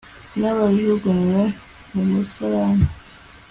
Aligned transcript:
n'abajugunywe 0.39 1.43
mu 1.93 2.03
misarane 2.11 2.85